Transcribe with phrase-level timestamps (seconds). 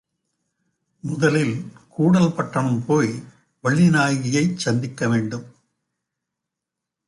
[1.03, 1.71] முதலில்
[1.89, 3.23] கூடல் பட்டணம் போய்
[3.63, 5.45] வள்ளிநாயகியைச் சந்திக்க வேண்டும்.